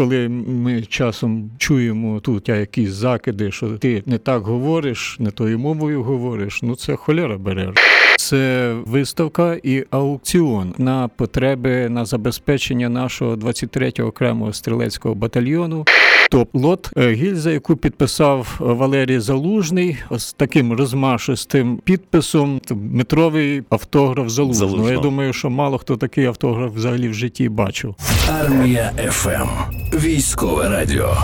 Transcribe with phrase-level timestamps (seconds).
[0.00, 6.02] коли ми часом чуємо тут якісь закиди, що ти не так говориш, не тою мовою
[6.02, 7.72] говориш, ну це холера бере.
[8.16, 15.84] Це виставка і аукціон на потреби на забезпечення нашого 23-го окремого стрілецького батальйону.
[16.30, 22.60] Топ-лот е, гільза, яку підписав Валерій Залужний з таким розмашистим підписом.
[22.70, 24.70] Метровий автограф Залужного.
[24.70, 24.92] Залужно.
[24.92, 27.94] Я думаю, що мало хто такий автограф взагалі в житті бачив.
[28.40, 29.48] Армія ФМ.
[29.96, 31.16] Військове радіо.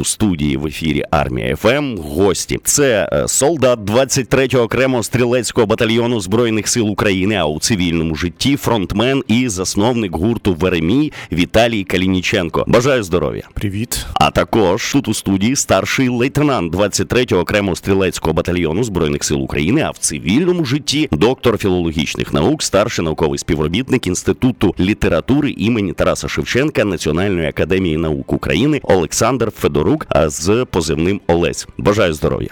[0.00, 2.58] У студії в ефірі Армія ФМ гості.
[2.64, 9.22] Це е, солдат 23-го окремого стрілецького батальйону збройних сил України, а у цивільному житті фронтмен
[9.28, 12.64] і засновник гурту Веремій Віталій Калініченко.
[12.66, 13.42] Бажаю здоров'я.
[13.54, 14.06] Привіт.
[14.14, 19.90] А також тут у студії старший лейтенант 23-го окремого стрілецького батальйону збройних сил України, а
[19.90, 27.48] в цивільному житті доктор філологічних наук, старший науковий співробітник інституту літератури імені Тараса Шевченка Національної
[27.48, 31.66] академії наук України Олександр Федорук а з позивним Олесь.
[31.78, 32.48] Бажаю здоров'я.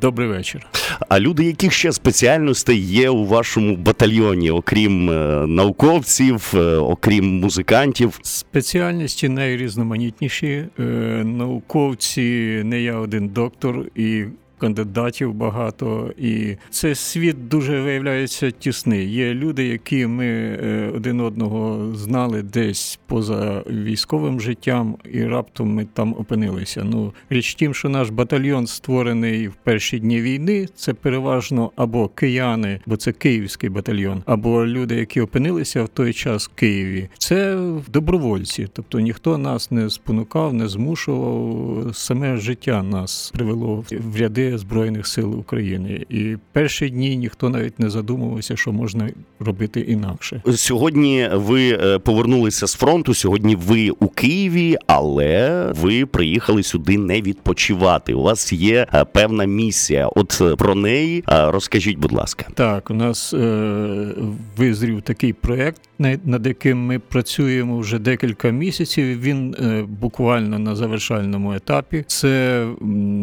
[0.00, 0.66] Добрий вечір.
[1.08, 8.18] А люди, яких ще спеціальностей є у вашому батальйоні, окрім е, науковців, е, окрім музикантів?
[8.22, 10.64] Спеціальності найрізноманітніші.
[10.78, 10.82] Е,
[11.24, 12.22] Науковці,
[12.64, 14.24] не я один доктор і.
[14.62, 19.12] Кандидатів багато, і цей світ дуже виявляється тісний.
[19.12, 25.86] Є люди, які ми е, один одного знали десь поза військовим життям, і раптом ми
[25.92, 26.84] там опинилися.
[26.84, 30.66] Ну річ тім, що наш батальйон створений в перші дні війни.
[30.74, 36.48] Це переважно або кияни, бо це київський батальйон, або люди, які опинилися в той час
[36.48, 37.08] в Києві.
[37.18, 37.58] Це
[37.92, 41.90] добровольці, тобто ніхто нас не спонукав, не змушував.
[41.92, 46.06] Саме життя нас привело в ряди збройних сил України.
[46.10, 49.08] І перші дні ніхто навіть не задумувався, що можна
[49.40, 50.42] робити інакше.
[50.54, 53.14] Сьогодні ви е, повернулися з фронту.
[53.14, 58.14] Сьогодні ви у Києві, але ви приїхали сюди не відпочивати.
[58.14, 60.08] У вас є е, певна місія.
[60.08, 62.46] От е, про неї розкажіть, будь ласка.
[62.54, 64.14] Так, у нас е,
[64.56, 65.80] визрів такий проект,
[66.24, 69.20] над яким ми працюємо вже декілька місяців.
[69.20, 72.04] Він е, буквально на завершальному етапі.
[72.06, 72.66] Це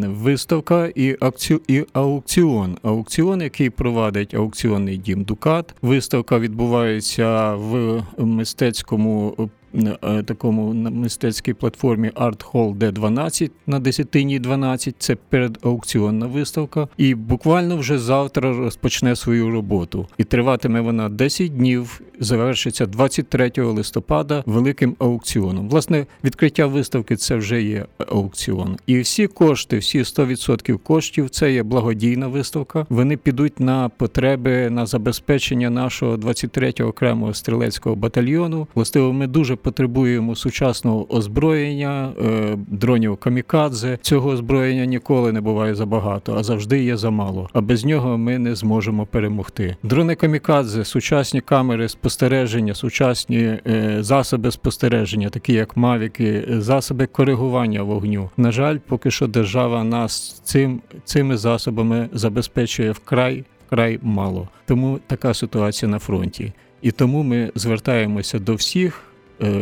[0.07, 1.59] виставка і, акці...
[1.67, 2.77] і аукціон.
[2.83, 5.75] Аукціон, який провадить аукціонний дім Дукат.
[5.81, 9.49] Виставка відбувається в мистецькому.
[9.73, 14.95] Е, Такому на мистецькій платформі Art Hall D12 на десятині 12.
[14.99, 16.87] Це передаукціонна виставка.
[16.97, 20.07] І буквально вже завтра розпочне свою роботу.
[20.17, 22.01] І триватиме вона 10 днів.
[22.21, 25.69] Завершиться 23 листопада великим аукціоном.
[25.69, 28.77] Власне, відкриття виставки це вже є аукціон.
[28.87, 32.85] І всі кошти, всі 100% коштів, це є благодійна виставка.
[32.89, 38.67] Вони підуть на потреби на забезпечення нашого 23-го окремого стрілецького батальйону.
[38.75, 43.97] Властиво, ми дуже потребуємо сучасного озброєння, е, дронів камікадзе.
[44.01, 47.49] Цього озброєння ніколи не буває забагато, а завжди є замало.
[47.53, 49.75] А без нього ми не зможемо перемогти.
[49.83, 58.29] Дрони камікадзе, сучасні камери спостереження, сучасні е, засоби спостереження, такі як мавіки, засоби коригування вогню.
[58.37, 64.47] На жаль, поки що держава нас цим цими засобами забезпечує вкрай вкрай мало.
[64.65, 66.53] Тому така ситуація на фронті.
[66.81, 69.03] І тому ми звертаємося до всіх,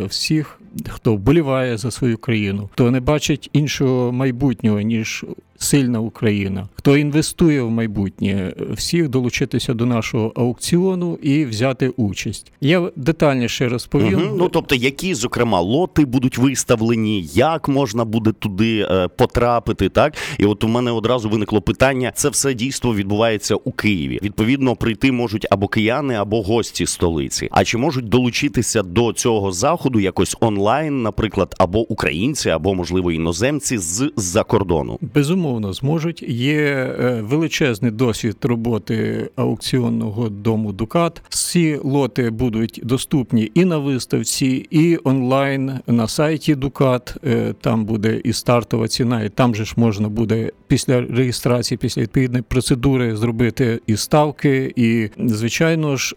[0.08, 5.24] всіх, хто вболіває за свою країну, хто не бачить іншого майбутнього ніж
[5.58, 12.52] сильна Україна, хто інвестує в майбутнє, всіх долучитися до нашого аукціону і взяти участь.
[12.60, 14.18] Я детальніше розповім.
[14.18, 14.36] Мгм.
[14.38, 20.44] Ну тобто, які зокрема лоти будуть виставлені, як можна буде туди е, потрапити, так і
[20.44, 24.18] от у мене одразу виникло питання: це все дійство відбувається у Києві.
[24.22, 27.48] Відповідно, прийти можуть або кияни, або гості столиці.
[27.50, 33.78] А чи можуть долучитися до цього заходу якось онлайн, наприклад, або українці, або можливо іноземці
[33.78, 34.98] з за кордону?
[35.14, 36.22] Безумовно, зможуть.
[36.22, 41.22] Є е, величезний досвід роботи аукціонного дому Дукат.
[41.28, 47.14] Всі лоти будуть доступні і на виставці, і онлайн на сайті Дукат.
[47.24, 52.02] Е, Там буде і стартова ціна, і там же ж можна буде після реєстрації, після
[52.02, 54.72] відповідної процедури зробити і ставки.
[54.76, 56.14] І звичайно ж,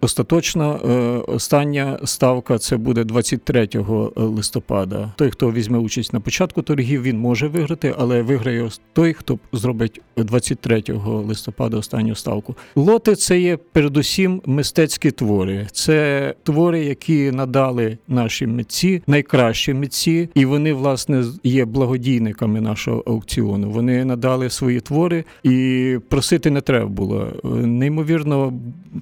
[0.00, 0.88] остаточна е,
[1.26, 3.68] остання ставка це буде 23
[4.16, 5.12] листопада.
[5.16, 8.62] Той, хто візьме участь на початку торгів, він може виграти, але виграє
[8.92, 12.54] той, хто зробить 23 листопада останню ставку.
[12.76, 15.66] Лоти це є передусім мистецькі твори.
[15.72, 23.70] Це твори, які надали наші митці, найкращі митці, і вони, власне, є благодійниками нашого аукціону.
[23.70, 27.28] Вони надали свої твори, і просити не треба було.
[27.64, 28.52] Неймовірно,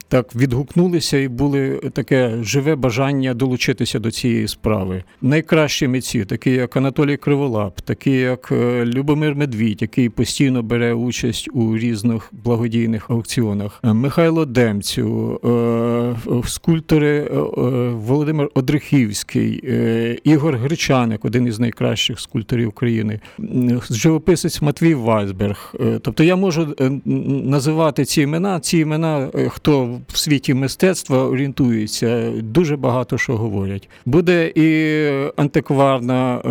[0.08, 5.04] так відгукнулися і були таке живе бажання долучитися до цієї справи.
[5.22, 11.48] Найкращі митці, такі як Анатолій Криволап, такі як е, Любомир Медвідь, який постійно бере участь
[11.52, 15.40] у різних благодійних аукціонах, е, Михайло Демцю,
[16.26, 17.30] е, скульптори
[17.92, 19.64] Володимир Одрихівський,
[20.24, 23.20] Ігор Гречаник, один із найкращих скульпторів України,
[23.90, 25.74] живописець Матвій Вайсберг.
[26.02, 26.74] Тобто я можу
[27.04, 33.88] називати ці імена, ці імена, хто в світі мистецтва орієнтується, дуже багато що говорять.
[34.06, 34.68] Буде і
[35.36, 36.48] антикварна, е,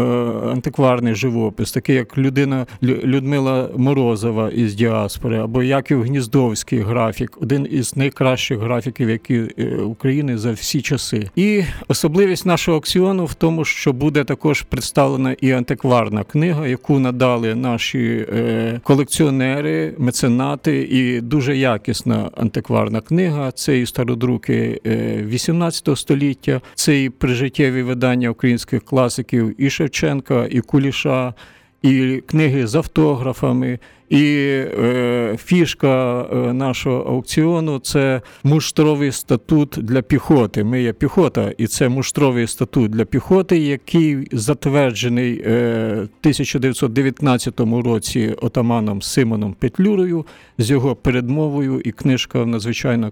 [0.51, 2.65] антикварний живопис, такий як людина
[3.04, 10.38] Людмила Морозова із діаспори, або Яків Гніздовський графік, один із найкращих графіків, які е, України
[10.38, 11.30] за всі часи.
[11.36, 17.56] І особливість нашого аукціону в тому, що буде також представлена і антикварна книга, яку надали
[17.56, 23.52] наші е, колекціонери, меценати, і дуже якісна антикварна книга.
[23.52, 24.82] Це і стародруки
[25.26, 31.34] 18 століття, це і прижиттєві видання українських класиків і Шевченка, і Куліша,
[31.82, 33.80] і книги з автографами.
[34.10, 40.64] І е, фішка е, нашого аукціону це муштровий статут для піхоти.
[40.64, 45.52] Ми є піхота, і це муштровий статут для піхоти, який затверджений е,
[45.96, 50.26] в 1919 році отаманом Симоном Петлюрою
[50.58, 53.10] з його передмовою, і книжка надзвичайно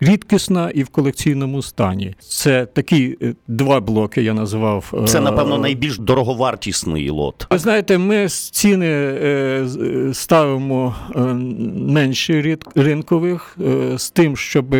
[0.00, 2.14] рідкісна і в колекційному стані.
[2.20, 4.22] Це такі е, два блоки.
[4.22, 5.20] Я назвав це.
[5.20, 7.46] Напевно, найбільш дороговартісний лот.
[7.50, 9.66] Ви знаєте, ми ціни е,
[10.12, 11.20] ставимо е,
[11.74, 13.56] менші ринкових
[13.96, 14.76] з тим, щоб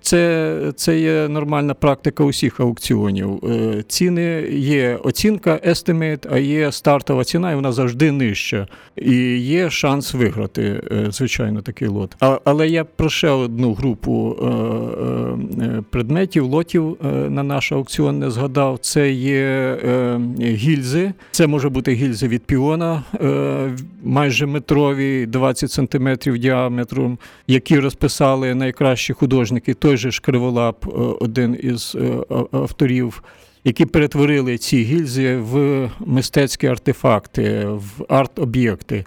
[0.00, 3.42] це це є нормальна практика усіх аукціонів.
[3.88, 8.68] Ціни є оцінка estimate, а є стартова ціна, і вона завжди нижча.
[8.96, 12.16] І є шанс виграти, звичайно, такий лот.
[12.44, 14.13] Але я про ще одну групу.
[14.14, 18.78] Е, е, предметів, лотів е, на наш аукціон не згадав.
[18.78, 19.78] Це є
[20.40, 21.12] гільзи.
[21.30, 23.02] Це може бути гільзи від піона,
[24.04, 29.74] майже метрові, 20 сантиметрів діаметром, які розписали найкращі художники.
[29.74, 30.86] Той же ж Криволап,
[31.20, 31.96] один із
[32.52, 33.22] авторів.
[33.66, 39.04] Які перетворили ці гільзи в мистецькі артефакти, в арт-об'єкти.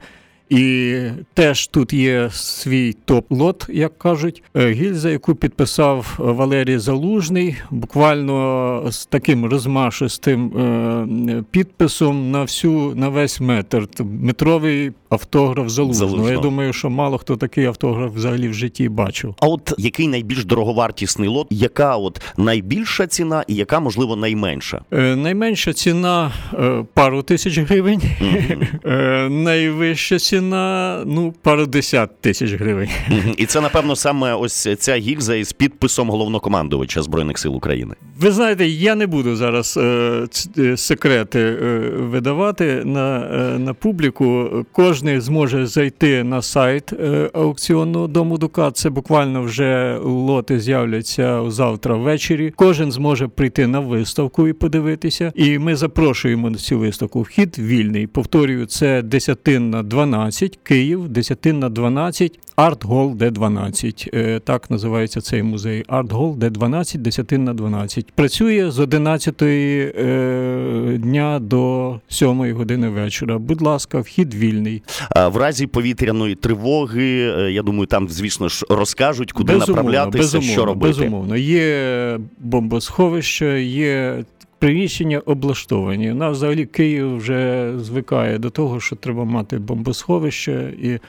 [0.50, 0.96] І
[1.34, 9.06] теж тут є свій топ-лот, як кажуть, е, гільза, яку підписав Валерій Залужний, буквально з
[9.06, 13.88] таким розмашистим е, підписом на всю на весь метр.
[14.00, 16.10] Метровий автограф Залужного.
[16.10, 16.32] Залужного.
[16.32, 19.36] Я думаю, що мало хто такий автограф взагалі в житті бачив.
[19.40, 24.82] А от який найбільш дороговартісний лот, яка от найбільша ціна і яка можливо найменша?
[24.92, 28.92] Е, Найменша ціна е, пару тисяч гривень, mm-hmm.
[28.92, 32.90] е, найвища ціна ціна ну пару десят тисяч гривень.
[33.38, 37.96] І це напевно саме ось ця гільза із підписом головнокомандувача збройних сил України.
[38.20, 44.50] Ви знаєте, я не буду зараз е, е секрети е, видавати на е, на публіку.
[44.72, 48.72] Кожен зможе зайти на сайт е, аукціонного дому Дука.
[48.72, 52.54] Це буквально вже лоти з'являться завтра ввечері.
[52.56, 55.32] Кожен зможе прийти на виставку і подивитися.
[55.36, 57.22] І ми запрошуємо на цю виставку.
[57.22, 58.08] Вхід вільний.
[58.08, 64.10] Повторюю, це десятинна 12 12, Київ, 10 на 12, Арт-Гол Д12.
[64.14, 65.84] Е, так називається цей музей.
[65.88, 68.12] Арт-Гол Д12, 10 на 12.
[68.12, 73.38] Працює з 11 е, дня до 7 години вечора.
[73.38, 74.84] Будь ласка, вхід вільний.
[75.32, 80.52] В разі повітряної тривоги, е, я думаю, там, звісно ж, розкажуть, куди безумовно, направлятися, безумовно,
[80.52, 81.00] що робити.
[81.00, 84.24] Безумовно, є бомбосховище, є
[84.60, 86.12] приміщення облаштовані.
[86.12, 91.00] У нас взагалі Київ вже звикає до того, що треба мати бомбосховище, і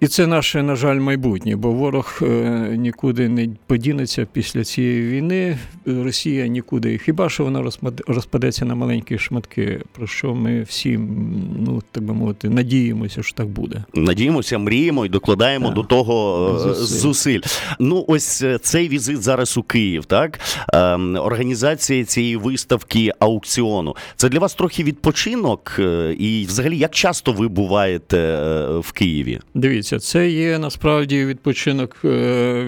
[0.00, 2.26] і це наше, на жаль, майбутнє, бо ворог е,
[2.78, 5.58] нікуди не подінеться після цієї війни.
[5.86, 6.98] Росія нікуди.
[6.98, 7.70] Хіба що вона
[8.06, 10.98] розпадеться на маленькі шматки, про що ми всі,
[11.58, 13.84] ну так би мовити, надіємося, що так буде.
[13.94, 15.74] Надіємося, мріємо і докладаємо так.
[15.74, 16.98] до того е, зусиль.
[16.98, 17.40] зусиль.
[17.78, 20.40] Ну, ось е, цей візит зараз у Київ, так
[20.72, 23.96] ем, організація цієї виставки виставки аукціону.
[24.16, 25.76] Це для вас трохи відпочинок.
[25.78, 29.38] е, І взагалі, як часто ви буваєте е, в Києві?
[29.54, 32.62] Дивіться, це є насправді відпочинок е,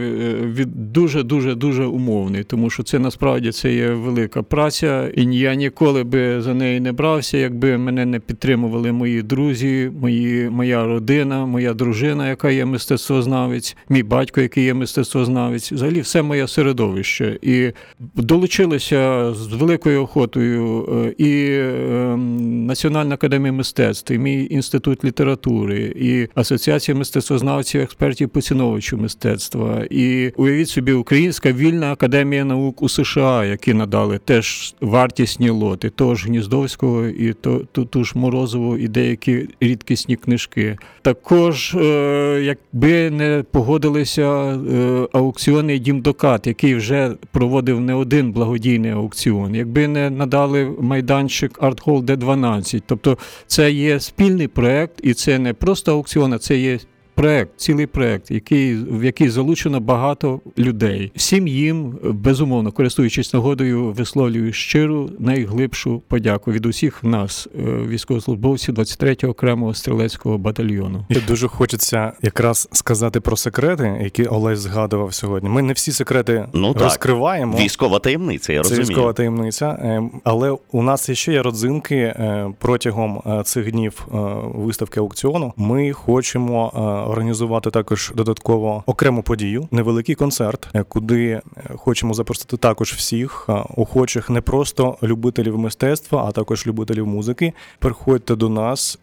[0.55, 5.55] від дуже дуже дуже умовний, тому що це насправді це є велика праця, і я
[5.55, 11.47] ніколи би за неї не брався, якби мене не підтримували мої друзі, мої, моя родина,
[11.47, 17.39] моя дружина, яка є мистецтвознавець, мій батько, який є мистецтвознавець, взагалі все моє середовище.
[17.43, 17.73] І
[18.15, 22.17] долучилися з великою охотою е, і е,
[22.67, 29.85] Національна академія мистецтв, і мій інститут літератури, і Асоціація мистецтвознавців, експертів поціновувачів мистецтва.
[29.91, 36.15] І уявіть собі, Українська вільна академія наук у США, які надали теж вартісні лоти, того
[36.15, 40.79] ж Гніздовського і то, ту, ту ж Морозову, і деякі рідкісні книжки.
[41.03, 48.91] Також, е, якби не погодилися е, аукціони Дім Докат, який вже проводив не один благодійний
[48.91, 52.83] аукціон, якби не надали майданчик Art Hall D12.
[52.87, 56.79] Тобто це є спільний проект, і це не просто аукціон, а це є.
[57.21, 61.13] Проект, цілий проект, який в який залучено багато людей.
[61.17, 69.31] Всім їм безумовно користуючись нагодою, висловлюю щиру найглибшу подяку від усіх нас, е, військовослужбовців 23-го
[69.33, 71.05] окремого стрілецького батальйону.
[71.09, 75.49] І дуже хочеться якраз сказати про секрети, які Олесь згадував сьогодні.
[75.49, 76.83] Ми не всі секрети Ну, так.
[76.83, 77.59] розкриваємо.
[77.59, 83.23] Військова таємниця, я Це військова таємниця, е, але у нас ще є родзинки е, протягом
[83.45, 84.07] цих днів
[84.55, 85.53] виставки аукціону.
[85.57, 86.73] Ми хочемо
[87.11, 91.43] організувати також додатково окрему подію, невеликий концерт, е, куди е,
[91.77, 97.53] хочемо запросити також всіх е, охочих, не просто любителів мистецтва, а також любителів музики.
[97.79, 98.99] Приходьте до нас.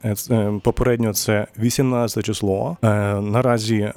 [0.64, 2.78] Попередньо це 18 число.
[3.22, 3.92] Наразі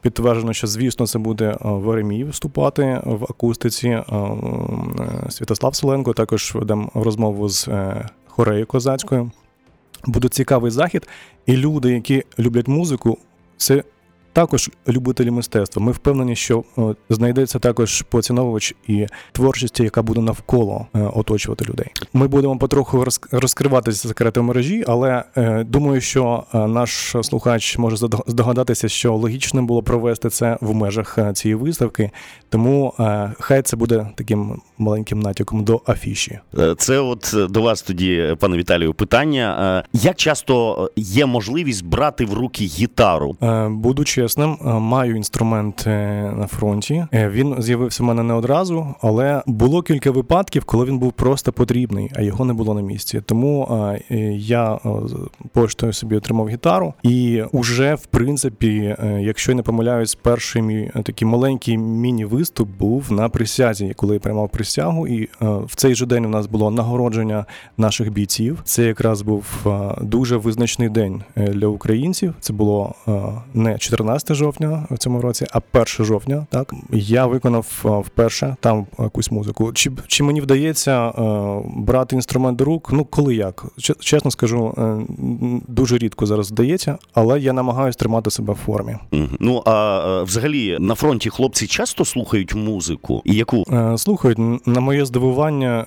[0.00, 4.02] підтверджено, що звісно це буде Веремій виступати в акустиці.
[5.28, 7.68] Святослав Соленко також ведемо розмову з
[8.26, 9.30] хорею козацькою.
[10.06, 11.08] Буде цікавий захід,
[11.46, 13.18] і люди, які люблять музику,
[13.60, 13.84] це
[14.32, 15.82] також любителі мистецтва.
[15.82, 21.86] Ми впевнені, що е, знайдеться також поціновувач і творчості, яка буде навколо е, оточувати людей.
[22.12, 27.96] Ми будемо потроху розк- розкривати ці секрети мережі, але е, думаю, що наш слухач може
[28.26, 32.10] здогадатися, що логічним було провести це в межах цієї виставки.
[32.48, 32.94] Тому
[33.40, 36.38] хай це буде таким маленьким натяком до афіші.
[36.78, 39.84] Це от до вас тоді, пане Віталію, питання.
[39.92, 43.36] Як часто є можливість брати в руки гітару?
[43.42, 47.06] Е, Буду чесним, е, маю інструмент е, на фронті.
[47.12, 51.52] Е, Він з'явився в мене не одразу, але було кілька випадків, коли він був просто
[51.52, 53.22] потрібний, а його не було на місці.
[53.26, 53.68] Тому
[54.34, 54.78] я
[55.52, 61.28] поштою собі отримав гітару, і уже в принципі, якщо я не помиляюсь, перший мій такий
[61.28, 65.06] маленький міні-виступ був на присязі, коли я приймав присягу.
[65.06, 67.44] І в цей же день у нас було нагородження
[67.76, 68.60] наших бійців.
[68.64, 69.66] Це якраз був
[70.00, 72.34] дуже визначний день для українців.
[72.40, 72.94] Це було
[73.54, 76.46] не 14 жовтня в цьому році, а 1 жовтня.
[76.50, 79.72] Так я виконав е, вперше там якусь музику.
[79.72, 81.12] Чи чи мені вдається е,
[81.76, 82.90] брати інструмент до рук?
[82.92, 83.64] Ну коли як?
[84.00, 84.96] Чесно скажу, е,
[85.68, 88.96] дуже рідко зараз вдається, але я намагаюся тримати себе в формі.
[89.40, 93.22] Ну а взагалі на фронті хлопці часто слухають музику?
[93.24, 93.64] І яку?
[93.96, 94.34] Слухай,
[94.66, 95.84] на моє здивування,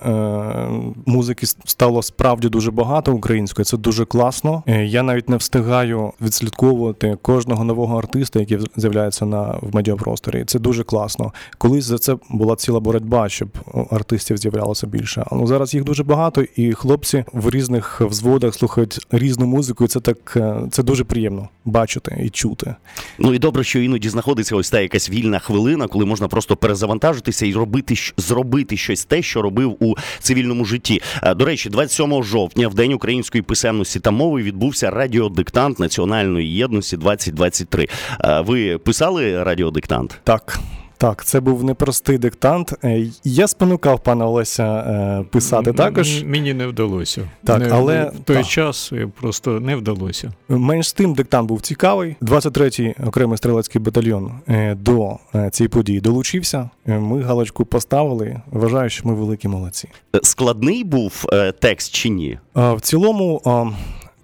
[1.06, 3.64] музики стало справді дуже багато української.
[3.64, 4.62] Це дуже класно.
[4.66, 10.44] Я навіть не встигаю відслідковувати кожного нового артиста, який в- з'являється на в медіапросторі.
[10.46, 11.32] Це дуже класно.
[11.58, 13.48] Колись за це була ціла боротьба, щоб
[13.90, 15.24] артистів з'являлося більше.
[15.30, 19.84] А ну зараз їх дуже багато, і хлопці в різних взводах слухають різну музику.
[19.84, 22.74] І це так е, це дуже приємно бачити і чути.
[23.18, 27.46] Ну і добре, що іноді знаходиться ось та якась вільна хвилина, коли можна просто перезавантажитися
[27.46, 31.02] і робити зробити щось те, що робив у цивільному житті.
[31.22, 36.96] Е, До речі, 27 жовтня, в день української писемності та мови, відбувся радіодиктант Національної єдності
[36.96, 37.88] 2023.
[38.24, 40.20] Е, Ви писали радіодиктант?
[40.24, 40.58] Так.
[40.98, 42.74] Так, це був непростий диктант.
[42.84, 46.22] Е, Я спонукав пана Олеся е, писати М- також.
[46.24, 47.28] Мені не вдалося.
[47.44, 48.46] Так, Не- але- в той так.
[48.46, 50.32] час просто не вдалося.
[50.48, 52.16] Менш з тим, диктант був цікавий.
[52.22, 54.32] 23-й окремий стрілецький батальйон
[54.76, 55.16] до
[55.52, 56.70] цієї події долучився.
[56.86, 58.40] Ми галочку поставили.
[58.50, 59.88] Вважаю, що ми великі молодці.
[60.22, 61.24] Складний був
[61.60, 62.38] текст чи ні?
[62.54, 63.40] В цілому,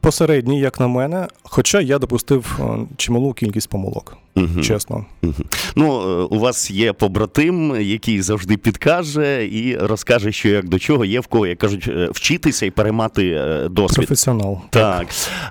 [0.00, 2.60] посередній, як на мене, хоча я допустив
[2.96, 4.16] чималу кількість помилок.
[4.34, 4.62] Мгм.
[4.62, 5.04] чесно.
[5.22, 5.34] Мгм.
[5.76, 11.04] Ну, е, у вас є побратим, який завжди підкаже і розкаже, що як до чого
[11.04, 13.96] є в кого, як кажуть, е, вчитися і переймати е, досвід.
[13.96, 14.58] Професіонал.
[14.70, 15.06] Так.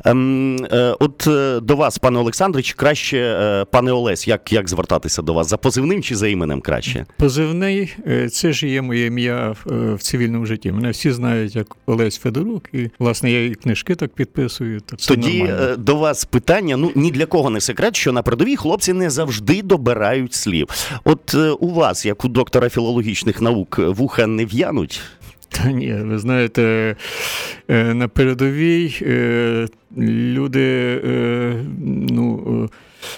[0.05, 1.27] Ем, е, от
[1.63, 5.49] до вас, пане Олександре, чи краще, е, пане Олесь, як, як звертатися до вас?
[5.49, 7.05] За позивним чи за іменем краще?
[7.17, 7.95] Позивний
[8.31, 10.71] це ж є моє ім'я в, цивільному житті.
[10.71, 14.81] Мене всі знають як Олесь Федорук, і власне я і книжки так підписую.
[14.97, 15.75] Це Тоді нормально.
[15.77, 19.61] до вас питання: ну ні для кого не секрет, що на передовій хлопці не завжди
[19.61, 20.67] добирають слів.
[21.03, 25.01] От е, у вас, як у доктора філологічних наук, вуха не в'януть?
[25.49, 26.95] Та ні, ви знаєте,
[27.69, 30.99] е, на передовій е, люди,
[32.09, 32.69] ну,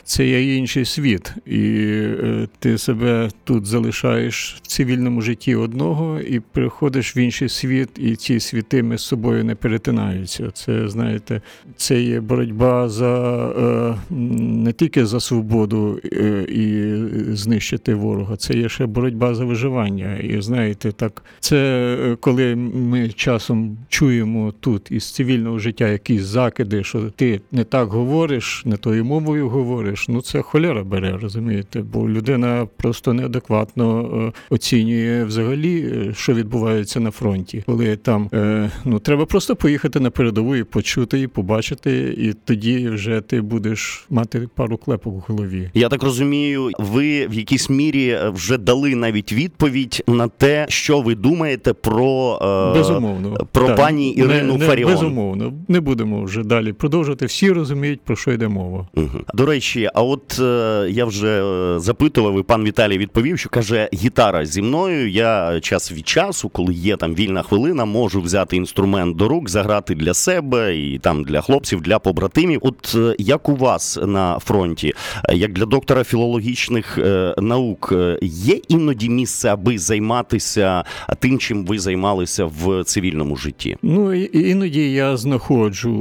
[0.03, 6.39] це є інший світ, і е, ти себе тут залишаєш в цивільному житті одного і
[6.39, 10.51] приходиш в інший світ, і ці світи між собою не перетинаються.
[10.51, 11.41] Це, знаєте,
[11.75, 16.93] це є боротьба за е, не тільки за свободу е, і
[17.35, 20.17] знищити ворога, це є ще боротьба за виживання.
[20.17, 27.01] І знаєте, так, це коли ми часом чуємо тут із цивільного життя якісь закиди, що
[27.15, 29.70] ти не так говориш, не тою мовою говориш.
[30.09, 31.81] Ну це холера бере, розумієте?
[31.81, 38.71] Бо людина просто неадекватно е, оцінює взагалі, е, що відбувається на фронті, коли там е,
[38.85, 44.05] ну треба просто поїхати на передову і почути, і побачити, і тоді вже ти будеш
[44.09, 45.69] мати пару клепок в голові.
[45.73, 51.15] Я так розумію, ви в якійсь мірі вже дали навіть відповідь на те, що ви
[51.15, 52.39] думаєте про,
[52.73, 53.47] е, Безумовно.
[53.51, 53.77] про Так.
[53.77, 54.91] пані Ірину не, не, Фаріон.
[54.91, 55.53] Безумовно.
[55.67, 57.25] Не будемо вже далі продовжувати.
[57.25, 58.87] Всі розуміють, про що йде мова.
[58.95, 59.23] Мгм.
[59.33, 59.60] До речі,
[59.93, 64.61] а от е, я вже е, запитував, і пан Віталій відповів, що каже: гітара зі
[64.61, 65.09] мною.
[65.09, 69.95] Я час від часу, коли є там вільна хвилина, можу взяти інструмент до рук, заграти
[69.95, 72.59] для себе і там для хлопців, для побратимів.
[72.63, 74.93] От е, як у вас на фронті,
[75.29, 80.83] е, як для доктора філологічних е, наук, е, є іноді місце, аби займатися
[81.19, 83.77] тим, чим ви займалися в цивільному житті?
[83.81, 85.91] Ну іноді я знаходжу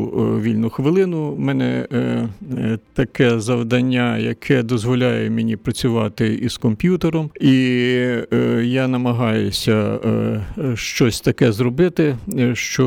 [0.42, 1.18] вільну хвилину.
[1.18, 7.54] У мене е, е, таке завдання, яке дозволяє мені працювати із комп'ютером, і
[8.32, 12.86] е, я намагаюся е, щось таке зробити, е, що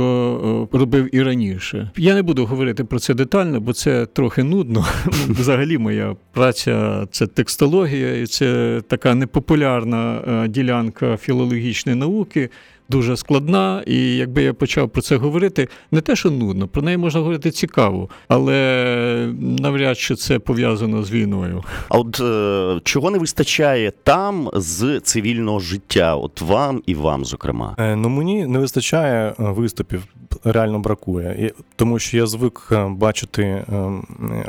[0.74, 1.91] е, робив і раніше.
[1.98, 4.86] Я не буду говорити про це детально, бо це трохи нудно.
[5.29, 12.50] Взагалі, моя праця це текстологія, і це така непопулярна е, ділянка філологічної науки
[12.90, 16.98] дуже складна, і якби я почав про це говорити, не те, що нудно, про неї
[16.98, 21.63] можна говорити цікаво, але навряд чи це пов'язано з війною.
[21.90, 26.16] А от е, чого не вистачає там з цивільного життя?
[26.16, 27.75] От вам і вам, зокрема.
[27.80, 30.04] Е, Ну мені не вистачає е, виступів,
[30.44, 31.36] реально бракує.
[31.40, 33.66] І, тому що я звик е, бачити е,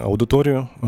[0.05, 0.87] аудиторію, е,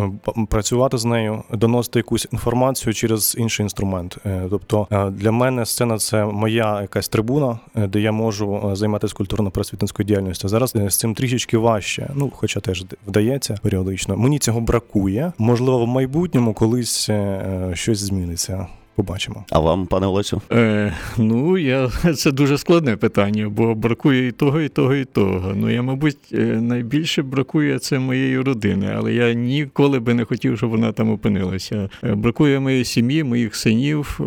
[0.49, 4.19] працювати з нею, доносити якусь інформацію через інший інструмент.
[4.27, 7.36] Е, Тобто е, для мене сцена це моя якась трибуна,
[7.77, 10.49] е, де я можу е, займатися культурно-просвітницькою діяльністю.
[10.49, 12.11] Зараз е, з цим трішечки важче.
[12.15, 14.17] Ну, хоча теж вдається періодично.
[14.17, 15.33] Мені цього бракує.
[15.39, 17.11] Можливо, в майбутньому колись
[17.75, 18.67] щось зміниться.
[18.97, 19.45] Побачимо.
[19.51, 20.43] А вам, пане Олесю?
[20.53, 25.53] Е, ну, я, це дуже складне питання, бо бракує і того, і того, і того.
[25.57, 30.57] Ну, я, мабуть, е, найбільше бракує це моєї родини, але я ніколи би не хотів,
[30.57, 31.89] щоб вона там опинилася.
[32.05, 34.25] Е, Бракує моєї сім'ї, моїх синів, е,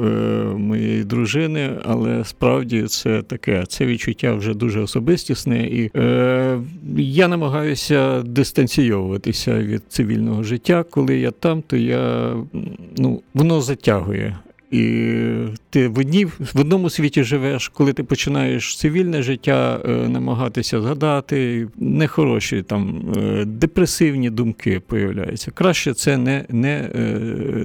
[0.57, 5.67] моєї дружини, але справді це таке, це відчуття вже дуже особистісне.
[5.67, 6.59] І е,
[6.97, 10.85] я намагаюся дистанційовуватися від цивільного життя.
[10.89, 12.33] Коли я там, то я
[12.97, 14.37] ну, воно затягує.
[14.71, 15.15] І
[15.69, 21.67] ти в одній, в одному світі живеш, коли ти починаєш цивільне життя е, намагатися згадати,
[21.77, 25.51] нехороші там е, депресивні думки появляються.
[25.51, 26.99] Краще це не, не, е,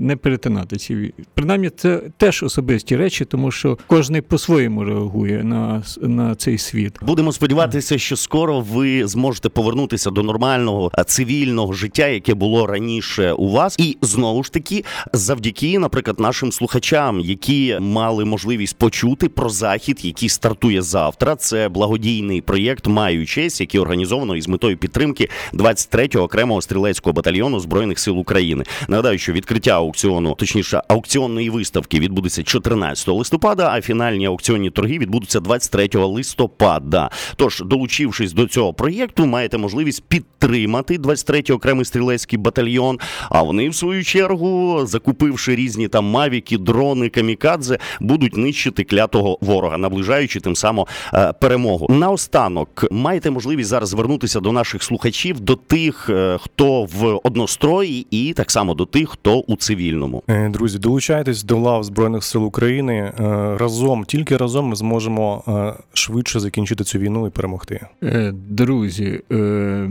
[0.00, 6.34] не перетинати ці Принаймні, це теж особисті речі, тому що кожен по-своєму реагує на, на
[6.34, 6.98] цей світ.
[7.02, 13.50] Будемо сподіватися, що скоро ви зможете повернутися до нормального цивільного життя, яке було раніше у
[13.50, 20.00] вас, і знову ж таки, завдяки, наприклад, нашим слухачам, які мали можливість почути про захід,
[20.02, 21.36] який стартує завтра.
[21.36, 27.98] Це благодійний проєкт Маю честь, який організовано із метою підтримки 23-го окремого стрілецького батальйону збройних
[27.98, 28.64] сил України.
[28.88, 35.40] Нагадаю, що відкриття аукціону, точніше, аукціонної виставки відбудеться 14 листопада, а фінальні аукціонні торги відбудуться
[35.40, 37.10] 23 листопада.
[37.36, 42.98] Тож, долучившись до цього проєкту, маєте можливість підтримати 23-й окремий стрілецький батальйон.
[43.30, 46.83] А вони, в свою чергу, закупивши різні там мавіки, дрони.
[46.84, 51.86] Дрони камікадзе будуть нищити клятого ворога, наближаючи тим самим е, перемогу.
[51.90, 58.32] Наостанок маєте можливість зараз звернутися до наших слухачів, до тих, е, хто в однострої, і
[58.32, 60.22] так само до тих, хто у цивільному.
[60.28, 63.12] Е, Друзі, долучайтесь до лав Збройних сил України.
[63.20, 67.86] Е, Разом, тільки разом ми зможемо е, швидше закінчити цю війну і перемогти.
[68.02, 69.90] Е, Друзі, е,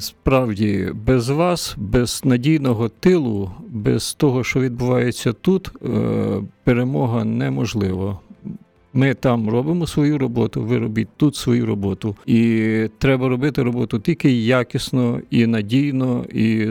[0.00, 5.88] справді без вас, без надійного тилу, без того, що відбувається тут, е,
[6.64, 8.18] перемога неможлива.
[8.92, 12.16] Ми там робимо свою роботу, ви робіть тут свою роботу.
[12.26, 16.68] І треба робити роботу тільки якісно і надійно, і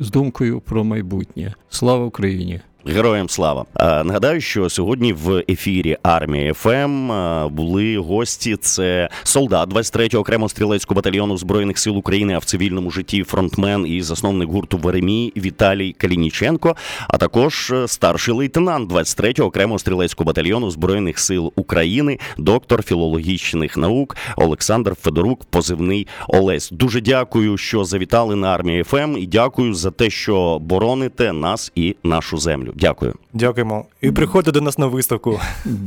[0.00, 1.54] з думкою про майбутнє.
[1.68, 2.60] Слава Україні!
[2.86, 3.64] Героям слава!
[3.80, 7.10] Нагадаю, що сьогодні в ефірі армії ФМ
[7.48, 8.56] були гості.
[8.56, 14.02] Це солдат 23-го окремого стрілецького батальйону збройних сил України, а в цивільному житті фронтмен і
[14.02, 16.76] засновник гурту Веремій Віталій Калініченко,
[17.08, 24.16] а також е, старший лейтенант 23-го окремого стрілецького батальйону збройних сил України, доктор філологічних наук
[24.36, 26.70] Олександр Федорук, позивний Олесь.
[26.70, 31.96] Дуже дякую, що завітали на армію ФМ, і дякую за те, що бороните нас і
[32.02, 32.71] нашу землю.
[32.74, 33.14] Дякую.
[33.32, 33.84] Дякуємо.
[34.00, 35.40] І приходьте до нас на виставку.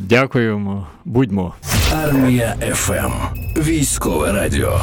[0.10, 1.54] Дякуємо, будьмо.
[2.04, 3.12] Армія ФМ.
[3.58, 4.80] Військове радіо.